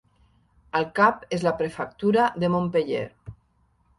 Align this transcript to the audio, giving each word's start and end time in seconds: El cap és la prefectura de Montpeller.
El 0.79 0.87
cap 0.99 1.19
és 1.37 1.43
la 1.49 1.53
prefectura 1.59 2.25
de 2.45 2.51
Montpeller. 2.55 3.05